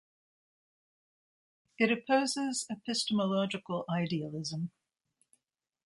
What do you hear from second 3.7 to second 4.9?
idealism.